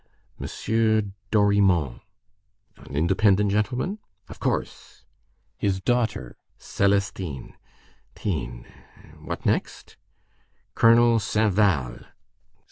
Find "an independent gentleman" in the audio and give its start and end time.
2.77-3.99